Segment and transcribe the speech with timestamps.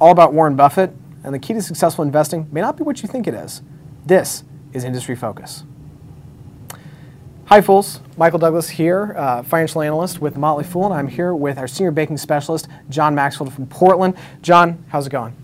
[0.00, 0.92] all about Warren Buffett,
[1.24, 3.62] and the key to successful investing may not be what you think it is.
[4.04, 5.64] This is Industry Focus.
[7.46, 8.00] Hi, fools.
[8.16, 11.92] Michael Douglass here, uh, financial analyst with Motley Fool, and I'm here with our senior
[11.92, 14.16] banking specialist, John Maxfield from Portland.
[14.42, 15.34] John, how's it going?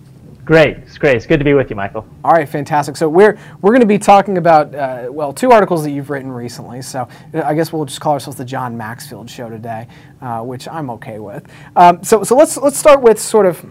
[0.45, 1.15] Great, it's great.
[1.15, 2.05] It's good to be with you, Michael.
[2.25, 2.97] All right, fantastic.
[2.97, 6.33] So we're we're going to be talking about uh, well two articles that you've written
[6.33, 6.83] recently.
[6.83, 9.87] So uh, I guess we'll just call ourselves the John Maxfield Show today,
[10.21, 11.47] uh, which I'm okay with.
[11.77, 13.65] Um, so so let's let's start with sort of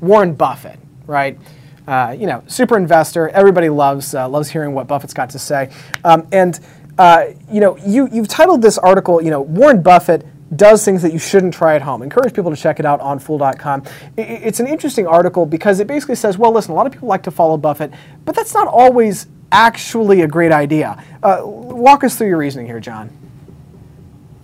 [0.00, 1.38] Warren Buffett, right?
[1.86, 3.28] Uh, you know, super investor.
[3.30, 5.70] Everybody loves uh, loves hearing what Buffett's got to say,
[6.04, 6.60] um, and
[6.98, 10.26] uh, you know you you've titled this article, you know, Warren Buffett
[10.56, 12.02] does things that you shouldn't try at home.
[12.02, 13.82] Encourage people to check it out on Fool.com.
[14.16, 17.22] It's an interesting article because it basically says, well, listen, a lot of people like
[17.24, 17.92] to follow Buffett,
[18.24, 21.02] but that's not always actually a great idea.
[21.22, 23.10] Uh, walk us through your reasoning here, John.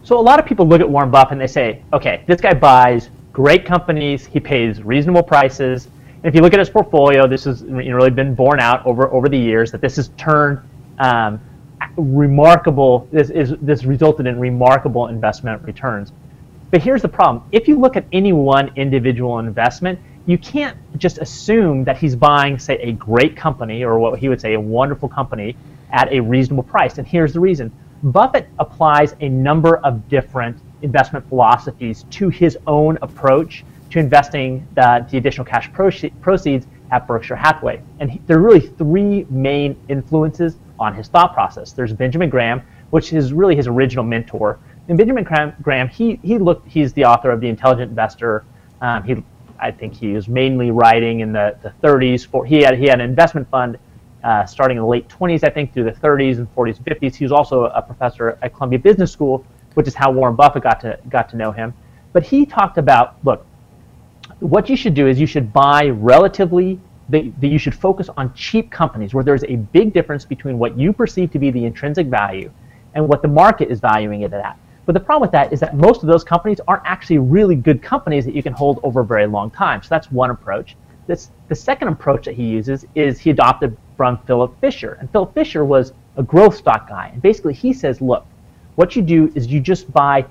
[0.03, 2.53] So a lot of people look at Warren Buffett and they say, okay, this guy
[2.53, 5.87] buys great companies, he pays reasonable prices.
[5.87, 9.29] And if you look at his portfolio, this has really been borne out over, over
[9.29, 10.61] the years that this has turned
[10.99, 11.41] um,
[11.99, 16.13] remarkable, this, is, this resulted in remarkable investment returns.
[16.71, 17.45] But here's the problem.
[17.53, 22.59] If you look at any one individual investment, you can't just assume that he's buying,
[22.59, 25.57] say, a great company or what he would say a wonderful company
[25.91, 26.99] at a reasonable price.
[26.99, 27.71] And here's the reason.
[28.05, 35.07] Buffett applies a number of different investment philosophies to his own approach to investing the,
[35.11, 37.83] the additional cash proceeds at Berkshire Hathaway.
[38.01, 41.73] And he, there are really three main influences on his thought process.
[41.73, 44.59] There's Benjamin Graham, which is really his original mentor.
[44.89, 45.25] And Benjamin
[45.63, 48.45] Graham, he, he looked, he's the author of The Intelligent Investor.
[48.81, 49.23] Um, he,
[49.59, 52.27] I think he was mainly writing in the, the 30s.
[52.27, 53.79] For, he, had, he had an investment fund
[54.25, 57.15] uh, starting in the late 20s, I think, through the 30s and 40s and 50s.
[57.15, 59.45] He was also a professor at Columbia Business School,
[59.75, 61.75] which is how Warren Buffett got to, got to know him.
[62.13, 63.45] But he talked about, look,
[64.41, 68.71] what you should do is you should buy relatively that, you should focus on cheap
[68.71, 72.51] companies where there's a big difference between what you perceive to be the intrinsic value
[72.95, 74.59] and what the market is valuing it at.
[74.87, 77.83] But the problem with that is that most of those companies aren't actually really good
[77.83, 79.83] companies that you can hold over a very long time.
[79.83, 80.77] So that's one approach.
[81.07, 84.97] This, the second approach that he uses is he adopted from Philip Fisher.
[85.01, 87.11] And Philip Fisher was a growth stock guy.
[87.13, 88.27] And basically he says, look,
[88.77, 90.25] what you do is you just buy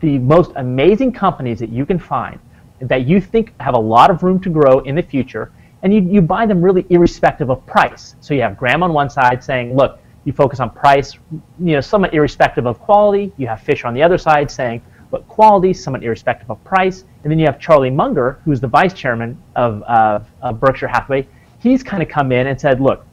[0.00, 2.38] the most amazing companies that you can find
[2.80, 5.50] that you think have a lot of room to grow in the future
[5.82, 8.16] and you, you buy them really irrespective of price.
[8.20, 11.80] So you have Graham on one side saying, look, you focus on price, you know,
[11.80, 13.32] somewhat irrespective of quality.
[13.36, 17.04] You have Fisher on the other side saying, but quality, somewhat irrespective of price.
[17.22, 21.26] And then you have Charlie Munger, who's the vice chairman of, uh, of Berkshire Hathaway.
[21.60, 23.06] He's kind of come in and said, look,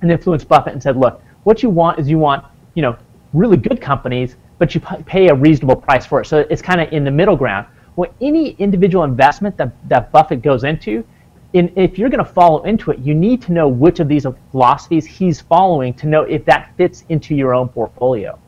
[0.00, 2.96] and influenced Buffett and said, look, what you want is you want, you know,
[3.32, 6.26] really good companies, but you pay a reasonable price for it.
[6.26, 7.66] So it's kind of in the middle ground.
[7.96, 11.04] Well, any individual investment that, that Buffett goes into,
[11.52, 14.26] in, if you're going to follow into it, you need to know which of these
[14.50, 18.38] philosophies he's following to know if that fits into your own portfolio.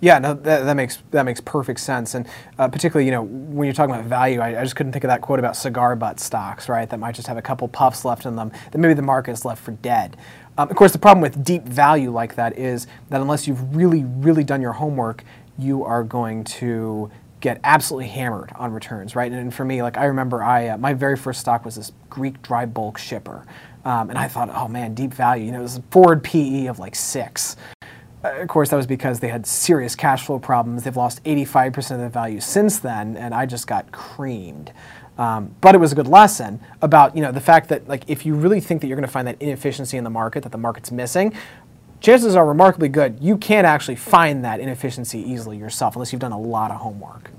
[0.00, 2.26] Yeah, no, that, that makes that makes perfect sense, and
[2.58, 5.08] uh, particularly, you know, when you're talking about value, I, I, just couldn't think of
[5.08, 6.88] that quote about cigar butt stocks, right?
[6.88, 8.52] That might just have a couple puffs left in them.
[8.70, 10.16] That maybe the market is left for dead.
[10.58, 14.04] Um, of course, the problem with deep value like that is that unless you've really,
[14.04, 15.22] really done your homework,
[15.56, 17.10] you are going to
[17.40, 19.30] get absolutely hammered on returns, right?
[19.30, 22.42] And, for me, like I remember, I uh, my very first stock was this Greek
[22.42, 23.46] dry bulk shipper,
[23.84, 25.46] um, and I thought, oh man, deep value.
[25.46, 27.56] You know, it was a forward PE of like six.
[28.24, 30.82] Uh, of course, that was because they had serious cash flow problems.
[30.82, 34.72] They've lost 85% of their value since then, and I just got creamed.
[35.18, 38.24] Um, but it was a good lesson about you know the fact that like if
[38.24, 40.58] you really think that you're going to find that inefficiency in the market that the
[40.58, 41.34] market's missing,
[42.00, 46.32] chances are remarkably good you can't actually find that inefficiency easily yourself unless you've done
[46.32, 47.32] a lot of homework.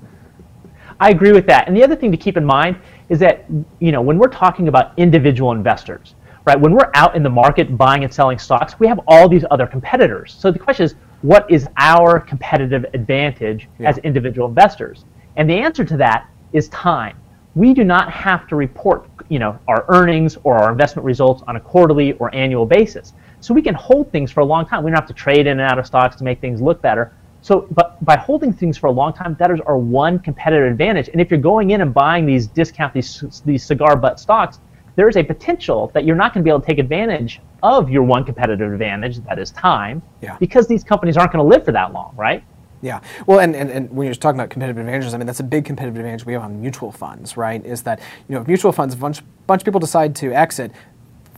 [1.00, 1.66] I agree with that.
[1.66, 2.76] And the other thing to keep in mind
[3.08, 3.46] is that
[3.78, 6.14] you know when we're talking about individual investors,
[6.44, 6.60] right?
[6.60, 9.66] When we're out in the market buying and selling stocks, we have all these other
[9.66, 10.36] competitors.
[10.38, 13.88] So the question is, what is our competitive advantage yeah.
[13.88, 15.04] as individual investors?
[15.36, 17.16] And the answer to that is time.
[17.54, 21.56] We do not have to report, you know, our earnings or our investment results on
[21.56, 23.12] a quarterly or annual basis.
[23.40, 24.84] So we can hold things for a long time.
[24.84, 27.12] We don't have to trade in and out of stocks to make things look better.
[27.42, 31.08] So, but by holding things for a long time, that is our one competitive advantage.
[31.08, 34.60] And if you're going in and buying these discount these these cigar butt stocks,
[34.96, 37.88] there is a potential that you're not going to be able to take advantage of
[37.88, 40.36] your one competitive advantage, that is time, yeah.
[40.38, 42.44] because these companies aren't going to live for that long, right?
[42.82, 43.00] Yeah.
[43.26, 45.64] Well, and, and, and when you're talking about competitive advantages, I mean, that's a big
[45.64, 47.64] competitive advantage we have on mutual funds, right?
[47.64, 50.72] Is that, you know, if mutual funds, a bunch, bunch of people decide to exit,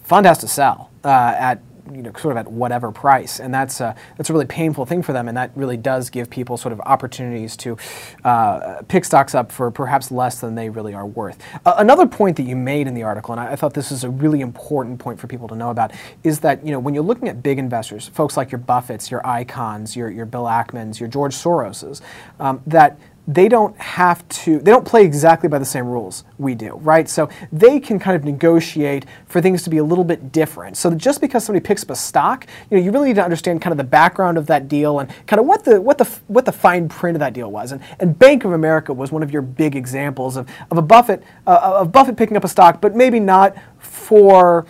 [0.04, 3.80] fund has to sell uh, at you know sort of at whatever price, and that's
[3.80, 6.72] a, that's a really painful thing for them, and that really does give people sort
[6.72, 7.76] of opportunities to
[8.24, 11.38] uh, pick stocks up for perhaps less than they really are worth.
[11.64, 14.04] Uh, another point that you made in the article, and I, I thought this is
[14.04, 15.92] a really important point for people to know about,
[16.22, 19.22] is that you know when you're looking at big investors, folks like your Buffetts, your
[19.22, 22.00] Icahns, your your Bill Ackmans, your George Soroses,
[22.38, 22.98] um, that
[23.28, 27.08] they don't have to they don't play exactly by the same rules we do right?
[27.08, 30.76] So they can kind of negotiate for things to be a little bit different.
[30.76, 33.62] So just because somebody picks up a stock you know you really need to understand
[33.62, 36.44] kind of the background of that deal and kind of what the what the what
[36.44, 37.72] the fine print of that deal was.
[37.72, 41.22] And, and bank of america was one of your big examples of, of a buffett
[41.46, 44.66] uh, of buffett picking up a stock but maybe not for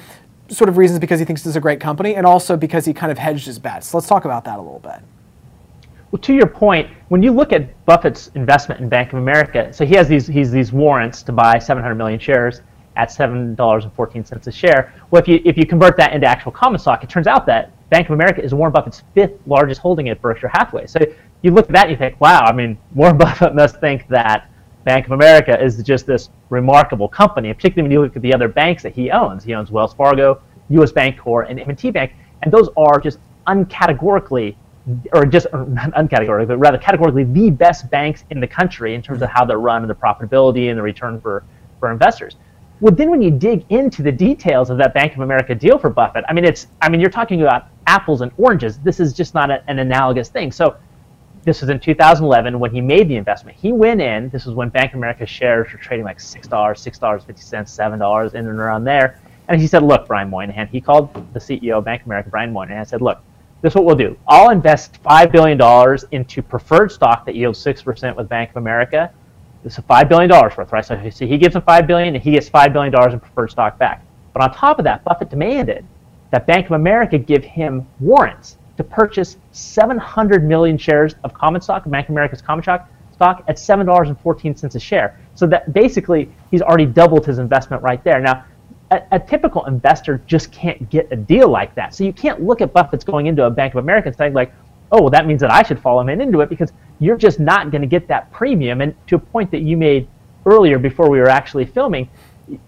[0.49, 2.93] sort of reasons because he thinks this is a great company and also because he
[2.93, 3.95] kind of hedged his bets.
[3.95, 5.01] Let's talk about that a little bit
[6.13, 9.87] well, to your point, when you look at Buffett's investment in Bank of America, so
[9.87, 12.61] he has these he's these warrants to buy 700 million shares
[12.97, 14.93] at seven dollars and fourteen cents a share.
[15.11, 17.73] Well, if you if you convert that into actual common stock, it turns out that
[17.89, 20.87] Bank of America is Warren Buffett's fifth largest holding at Berkshire Hathaway.
[20.87, 20.99] So
[21.41, 24.51] you look at that and you think, wow, I mean, Warren Buffett must think that
[24.85, 28.49] Bank of America is just this remarkable company, particularly when you look at the other
[28.49, 29.45] banks that he owns.
[29.45, 30.93] He owns Wells Fargo, U.S.
[30.93, 32.13] Bancorp, and M&T Bank,
[32.43, 34.57] and those are just uncategorically
[35.13, 39.29] or just uncategorically, but rather categorically the best banks in the country in terms of
[39.29, 41.45] how they're run and the profitability and the return for,
[41.79, 42.37] for investors.
[42.81, 45.89] Well, then when you dig into the details of that Bank of America deal for
[45.89, 48.79] Buffett, I mean, it's, I mean, you're talking about apples and oranges.
[48.79, 50.51] This is just not a, an analogous thing.
[50.51, 50.77] So
[51.45, 53.57] this was in 2011 when he made the investment.
[53.57, 57.25] He went in, this was when Bank of America shares were trading like $6, $6.50,
[57.27, 59.21] $7, in and around there.
[59.47, 62.53] And he said, look, Brian Moynihan, he called the CEO of Bank of America, Brian
[62.53, 63.21] Moynihan, and said, look,
[63.63, 64.19] this is what we'll do.
[64.29, 69.11] I'll invest $5 billion into preferred stock that yields 6% with Bank of America.
[69.63, 70.85] This is $5 billion worth, right?
[70.85, 73.79] So, so he gives him 5 billion and he gets $5 billion in preferred stock
[73.79, 74.05] back.
[74.33, 75.87] But on top of that, Buffett demanded
[76.33, 81.89] that Bank of America give him warrants to purchase 700 million shares of common stock,
[81.89, 85.21] Bank of America's common stock, stock at $7.14 a share.
[85.35, 88.21] So that basically he's already doubled his investment right there.
[88.21, 88.45] Now,
[88.93, 91.95] a, a, typical investor just can't get a deal like that.
[91.95, 94.53] So you can't look at Buffett's going into a Bank of America and saying like,
[94.91, 97.71] oh, well, that means that I should follow him into it because you're just not
[97.71, 98.81] going to get that premium.
[98.81, 100.07] And to a point that you made
[100.45, 102.09] earlier before we were actually filming,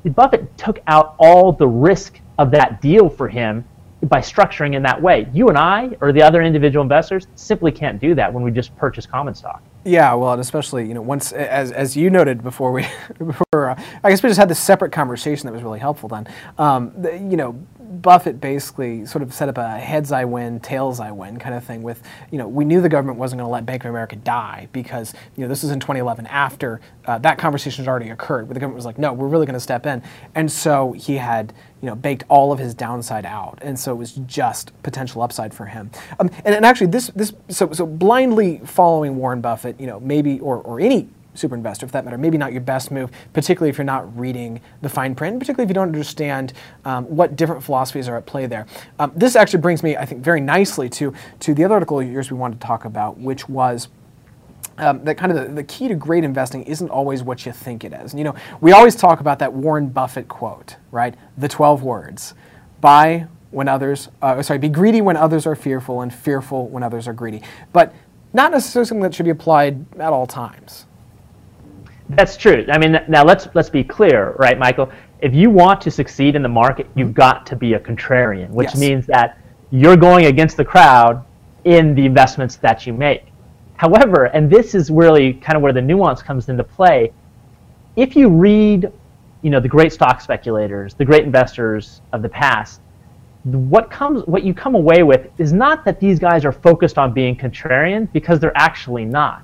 [0.05, 3.65] Buffett took out all the risk of that deal for him
[4.05, 5.29] by structuring in that way.
[5.33, 8.77] You and I, or the other individual investors, simply can't do that when we just
[8.77, 9.62] purchase common stock.
[9.85, 12.87] Yeah, well, and especially you know once as as you noted before we
[13.19, 16.09] before uh, I guess we just had this separate conversation that was really helpful.
[16.09, 16.27] Then,
[16.59, 21.01] um, the, you know, Buffett basically sort of set up a heads I win, tails
[21.01, 21.83] I win kind of thing.
[21.83, 24.69] With you know, we knew the government wasn't going to let Bank of America die
[24.73, 28.55] because you know this was in 2011 after uh, that conversation had already occurred, where
[28.55, 30.03] the government was like, no, we're really going to step in,
[30.35, 31.53] and so he had
[31.83, 35.53] you know baked all of his downside out, and so it was just potential upside
[35.53, 35.91] for him.
[36.19, 40.41] Um, and, and actually, this this so so blindly following Warren Buffett, you know, maybe
[40.41, 43.79] or or any super investor, for that matter, maybe not your best move, particularly if
[43.79, 46.53] you're not reading the fine print, particularly if you don't understand
[46.85, 48.67] um, what different philosophies are at play there.
[48.99, 52.11] Um, this actually brings me, I think, very nicely to, to the other article of
[52.11, 53.89] yours we wanted to talk about, which was
[54.79, 57.85] um, that kind of the, the, key to great investing isn't always what you think
[57.85, 58.13] it is.
[58.13, 61.15] And, you know, we always talk about that Warren Buffett quote, right?
[61.39, 62.35] The 12 words.
[62.81, 67.07] Buy when others, uh, sorry, be greedy when others are fearful and fearful when others
[67.07, 67.41] are greedy.
[67.73, 67.95] But
[68.33, 70.87] not necessarily something that should be applied at all times.
[72.16, 72.64] That's true.
[72.70, 74.90] I mean, now let's let's be clear, right, Michael?
[75.20, 77.14] If you want to succeed in the market, you've mm-hmm.
[77.14, 78.78] got to be a contrarian, which yes.
[78.78, 79.38] means that
[79.71, 81.25] you're going against the crowd
[81.64, 83.25] in the investments that you make.
[83.76, 87.12] However, and this is really kind of where the nuance comes into play,
[87.97, 88.92] if you read,
[89.42, 92.80] you know, the great stock speculators, the great investors of the past,
[93.44, 97.12] what comes what you come away with is not that these guys are focused on
[97.12, 99.42] being contrarian because they're actually not.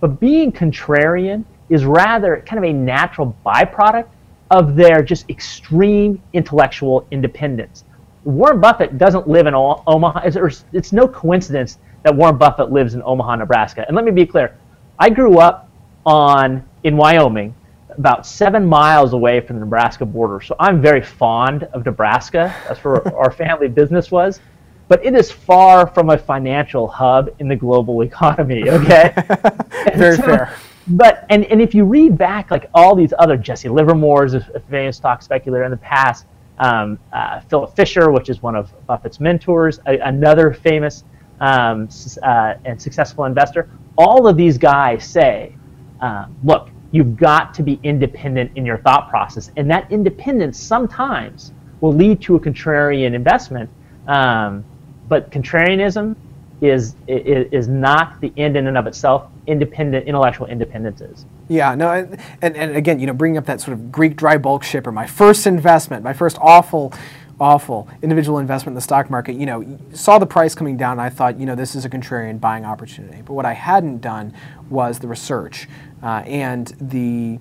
[0.00, 4.08] But being contrarian is rather kind of a natural byproduct
[4.50, 7.84] of their just extreme intellectual independence.
[8.24, 10.30] Warren Buffett doesn't live in Omaha.
[10.72, 13.84] It's no coincidence that Warren Buffett lives in Omaha, Nebraska.
[13.86, 14.56] And let me be clear,
[14.98, 15.68] I grew up
[16.04, 17.54] on in Wyoming,
[17.90, 20.40] about seven miles away from the Nebraska border.
[20.40, 22.54] So I'm very fond of Nebraska.
[22.68, 24.40] That's where our family business was.
[24.88, 28.70] But it is far from a financial hub in the global economy.
[28.70, 29.12] Okay,
[29.96, 30.56] very so, fair
[30.88, 34.34] but and, and if you read back like all these other Jesse Livermore's
[34.70, 36.26] famous stock speculator in the past,
[36.58, 41.04] um, uh, Philip Fisher, which is one of Buffett's mentors, a, another famous
[41.40, 41.88] um,
[42.22, 45.54] uh, and successful investor, all of these guys say,
[46.00, 51.52] uh, look, you've got to be independent in your thought process, and that independence sometimes
[51.80, 53.68] will lead to a contrarian investment.
[54.06, 54.64] Um,
[55.08, 56.16] but contrarianism
[56.60, 59.30] is, is is not the end in and of itself.
[59.46, 61.26] Independent intellectual independence is.
[61.48, 64.38] Yeah, no, and, and, and again, you know, bringing up that sort of Greek dry
[64.38, 66.92] bulk shipper, my first investment, my first awful,
[67.38, 71.10] awful individual investment in the stock market, you know, saw the price coming down, I
[71.10, 73.22] thought, you know, this is a contrarian buying opportunity.
[73.22, 74.32] But what I hadn't done
[74.70, 75.68] was the research
[76.02, 77.38] uh, and the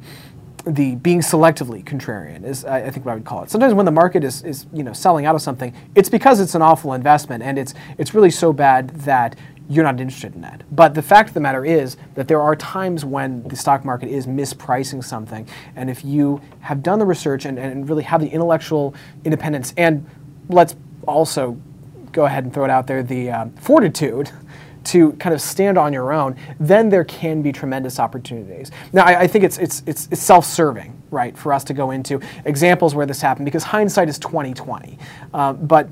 [0.65, 3.51] the being selectively contrarian is I think what I would call it.
[3.51, 6.55] Sometimes when the market is, is you know selling out of something, it's because it's
[6.55, 9.35] an awful investment and it's it's really so bad that
[9.69, 10.63] you're not interested in that.
[10.71, 14.09] But the fact of the matter is that there are times when the stock market
[14.09, 15.47] is mispricing something.
[15.75, 18.93] And if you have done the research and, and really have the intellectual
[19.23, 20.07] independence, and
[20.49, 20.75] let's
[21.07, 21.59] also
[22.11, 24.29] go ahead and throw it out there, the uh, fortitude
[24.85, 28.71] to kind of stand on your own, then there can be tremendous opportunities.
[28.93, 32.19] Now, I, I think it's, it's, it's, it's self-serving, right, for us to go into
[32.45, 34.97] examples where this happened because hindsight is 2020.
[35.33, 35.89] Uh, but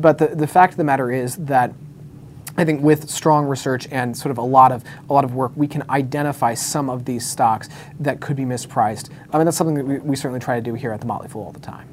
[0.00, 1.72] but the, the fact of the matter is that
[2.56, 5.52] I think with strong research and sort of a lot of a lot of work,
[5.56, 7.68] we can identify some of these stocks
[8.00, 9.10] that could be mispriced.
[9.32, 11.28] I mean, that's something that we, we certainly try to do here at the Motley
[11.28, 11.88] Fool all the time.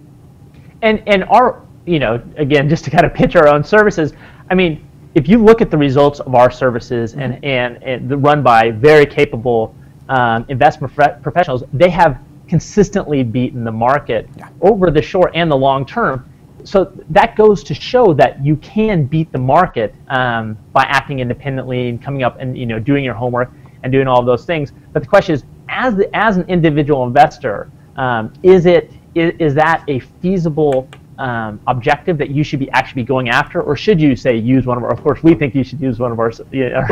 [0.81, 4.13] And and our you know again just to kind of pitch our own services.
[4.50, 7.45] I mean, if you look at the results of our services and mm-hmm.
[7.45, 9.75] and, and run by very capable
[10.09, 14.49] um, investment professionals, they have consistently beaten the market yeah.
[14.61, 16.25] over the short and the long term
[16.63, 21.89] so that goes to show that you can beat the market um, by acting independently
[21.89, 23.51] and coming up and you know doing your homework
[23.83, 24.71] and doing all of those things.
[24.93, 29.53] But the question is, as the, as an individual investor, um, is it is, is
[29.55, 30.87] that a feasible
[31.21, 34.65] um, objective that you should be actually be going after, or should you say use
[34.65, 34.91] one of our?
[34.91, 36.83] Of course, we think you should use one of our you know,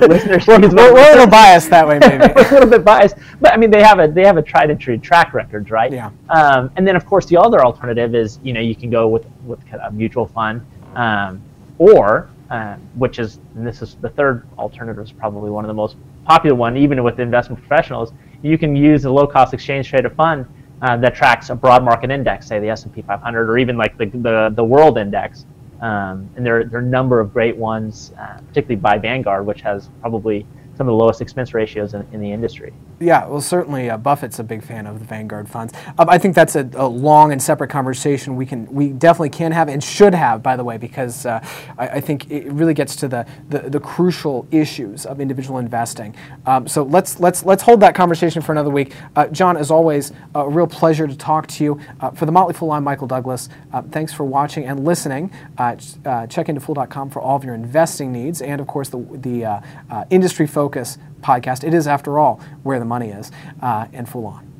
[0.08, 0.44] listeners.
[0.48, 2.24] we're, we're, we're a little biased that way, maybe.
[2.36, 4.80] a little bit biased, but I mean they have a they have a tried and
[4.80, 5.92] true track record, right?
[5.92, 6.10] Yeah.
[6.30, 9.24] Um, and then of course the other alternative is you know you can go with
[9.44, 10.66] with a mutual fund,
[10.96, 11.40] um,
[11.78, 15.74] or uh, which is and this is the third alternative is probably one of the
[15.74, 18.12] most popular one even with investment professionals.
[18.42, 20.44] You can use a low cost exchange traded fund
[20.82, 24.06] uh, that tracks a broad market index, say the S&P 500 or even like the,
[24.06, 25.46] the, the world index.
[25.80, 29.60] Um, and there, there are a number of great ones, uh, particularly by Vanguard, which
[29.62, 32.72] has probably some of the lowest expense ratios in, in the industry.
[32.98, 35.74] Yeah, well, certainly uh, Buffett's a big fan of the Vanguard funds.
[35.98, 39.52] Um, I think that's a, a, long and separate conversation we can, we definitely can
[39.52, 42.96] have and should have, by the way, because uh, I, I, think it really gets
[42.96, 46.16] to the, the, the crucial issues of individual investing.
[46.46, 48.94] Um, so let's let's let's hold that conversation for another week.
[49.14, 51.80] Uh, John, as always, a real pleasure to talk to you.
[52.00, 53.50] Uh, for the Motley Fool, I'm Michael Douglass.
[53.74, 55.30] Uh, thanks for watching and listening.
[55.58, 60.46] Check into fool.com for all of your investing needs, and of course the the industry
[60.46, 61.64] focus podcast.
[61.64, 63.30] It is, after all, where the money is,
[63.62, 64.55] uh, and Fool On.